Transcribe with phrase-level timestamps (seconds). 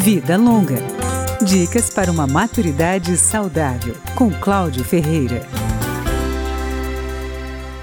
[0.00, 0.78] Vida Longa.
[1.42, 5.46] Dicas para uma maturidade saudável, com Cláudio Ferreira.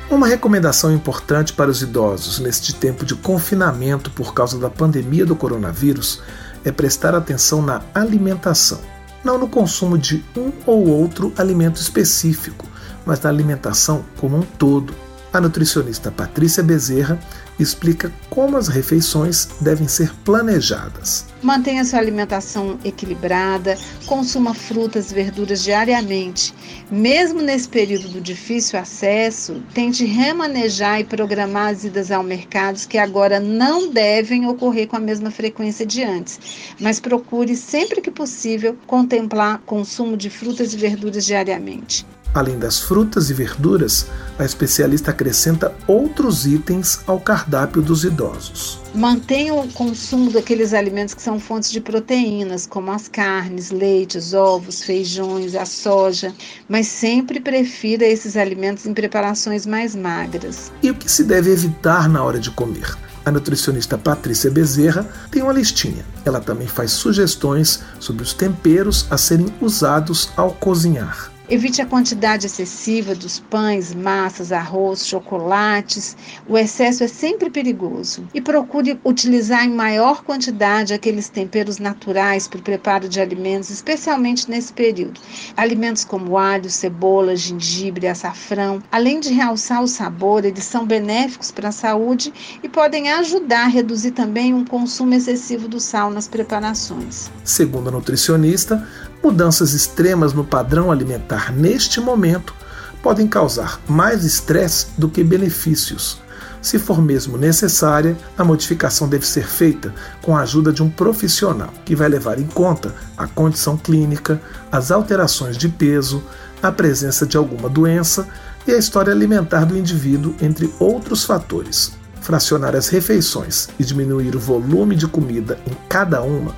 [0.09, 5.35] Uma recomendação importante para os idosos neste tempo de confinamento por causa da pandemia do
[5.35, 6.23] coronavírus
[6.66, 8.79] é prestar atenção na alimentação.
[9.23, 12.65] Não no consumo de um ou outro alimento específico,
[13.05, 14.91] mas na alimentação como um todo.
[15.34, 17.20] A nutricionista Patrícia Bezerra
[17.59, 21.26] explica como as refeições devem ser planejadas.
[21.44, 26.54] Mantenha sua alimentação equilibrada, consuma frutas e verduras diariamente.
[26.90, 32.98] Mesmo nesse período do difícil acesso, tente remanejar e programar as idas ao mercado que
[32.98, 36.40] agora não devem ocorrer com a mesma frequência de antes,
[36.80, 42.05] mas procure sempre que possível contemplar consumo de frutas e verduras diariamente.
[42.38, 44.05] Além das frutas e verduras,
[44.38, 48.80] a especialista acrescenta outros itens ao cardápio dos idosos.
[48.94, 54.84] Mantenha o consumo daqueles alimentos que são fontes de proteínas, como as carnes, leites, ovos,
[54.84, 56.32] feijões, a soja,
[56.70, 60.72] mas sempre prefira esses alimentos em preparações mais magras.
[60.84, 62.96] E o que se deve evitar na hora de comer?
[63.26, 66.06] A nutricionista Patrícia Bezerra tem uma listinha.
[66.24, 71.35] Ela também faz sugestões sobre os temperos a serem usados ao cozinhar.
[71.50, 76.17] Evite a quantidade excessiva dos pães, massas, arroz, chocolates.
[76.45, 78.28] O excesso é sempre perigoso.
[78.34, 84.50] E procure utilizar em maior quantidade aqueles temperos naturais para o preparo de alimentos, especialmente
[84.50, 85.22] nesse período.
[85.56, 91.69] Alimentos como alho, cebola, gengibre, açafrão, além de realçar o sabor, eles são benéficos para
[91.69, 97.31] a saúde e podem ajudar a reduzir também um consumo excessivo do sal nas preparações.
[97.45, 98.85] Segundo a nutricionista,
[99.23, 102.53] Mudanças extremas no padrão alimentar neste momento
[103.01, 106.22] podem causar mais estresse do que benefícios.
[106.62, 111.73] Se for mesmo necessária, a modificação deve ser feita com a ajuda de um profissional,
[111.85, 114.41] que vai levar em conta a condição clínica,
[114.72, 116.23] as alterações de peso,
[116.62, 118.28] a presença de alguma doença
[118.67, 121.94] e a história alimentar do indivíduo, entre outros fatores.
[122.22, 126.53] Fracionar as refeições e diminuir o volume de comida em cada uma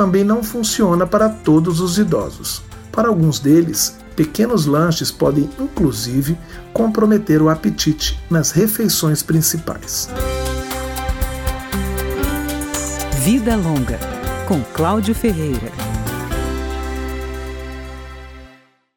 [0.00, 2.62] também não funciona para todos os idosos.
[2.90, 6.38] Para alguns deles, pequenos lanches podem inclusive
[6.72, 10.08] comprometer o apetite nas refeições principais.
[13.22, 13.98] Vida Longa,
[14.48, 15.89] com Cláudio Ferreira.